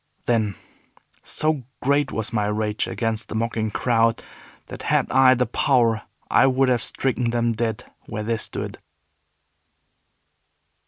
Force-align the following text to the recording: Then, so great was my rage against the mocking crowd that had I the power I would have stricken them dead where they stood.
Then, 0.25 0.55
so 1.21 1.61
great 1.79 2.11
was 2.11 2.33
my 2.33 2.47
rage 2.47 2.87
against 2.87 3.27
the 3.29 3.35
mocking 3.35 3.69
crowd 3.69 4.23
that 4.65 4.81
had 4.81 5.05
I 5.11 5.35
the 5.35 5.45
power 5.45 6.01
I 6.27 6.47
would 6.47 6.69
have 6.69 6.81
stricken 6.81 7.29
them 7.29 7.51
dead 7.51 7.83
where 8.07 8.23
they 8.23 8.37
stood. 8.37 8.79